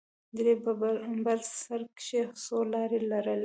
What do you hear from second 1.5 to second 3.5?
سر کښې څو لارې لرلې.